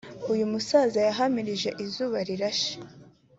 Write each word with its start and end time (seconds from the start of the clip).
uyu 0.31 0.45
musaza 0.51 0.99
yahamirije 1.07 1.69
Izubarirashe 1.85 2.73